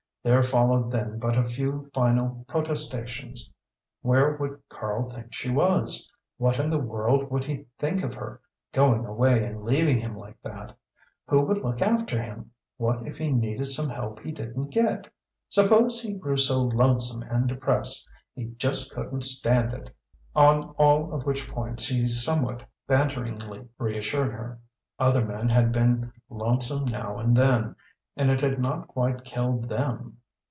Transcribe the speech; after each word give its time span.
There 0.23 0.43
followed 0.43 0.91
then 0.91 1.17
but 1.17 1.35
a 1.35 1.47
few 1.47 1.89
final 1.95 2.45
protestations. 2.47 3.51
Where 4.03 4.35
would 4.35 4.61
Karl 4.69 5.09
think 5.09 5.33
she 5.33 5.49
was? 5.49 6.11
What 6.37 6.59
in 6.59 6.69
the 6.69 6.77
world 6.77 7.31
would 7.31 7.43
he 7.43 7.65
think 7.79 8.03
of 8.03 8.13
her 8.13 8.39
going 8.71 9.03
away 9.03 9.43
and 9.43 9.63
leaving 9.63 9.99
him 9.99 10.15
like 10.15 10.39
that? 10.43 10.77
Who 11.25 11.41
would 11.41 11.63
look 11.63 11.81
after 11.81 12.21
him? 12.21 12.51
What 12.77 13.07
if 13.07 13.17
he 13.17 13.31
needed 13.31 13.65
some 13.65 13.89
help 13.89 14.19
he 14.19 14.31
didn't 14.31 14.67
get? 14.69 15.11
Suppose 15.49 15.99
he 15.99 16.13
grew 16.13 16.37
so 16.37 16.61
lonesome 16.65 17.23
and 17.23 17.49
depressed 17.49 18.07
he 18.35 18.45
just 18.59 18.93
couldn't 18.93 19.23
stand 19.23 19.73
it? 19.73 19.89
On 20.35 20.65
all 20.77 21.13
of 21.15 21.25
which 21.25 21.49
points 21.49 21.87
he 21.87 22.07
somewhat 22.07 22.61
banteringly 22.85 23.67
reassured 23.79 24.33
her. 24.33 24.59
Other 24.99 25.25
men 25.25 25.49
had 25.49 25.71
been 25.71 26.11
lonesome 26.29 26.85
now 26.85 27.17
and 27.17 27.35
then, 27.35 27.75
and 28.17 28.29
it 28.29 28.41
had 28.41 28.59
not 28.59 28.85
quite 28.89 29.23
killed 29.23 29.69
them. 29.69 30.17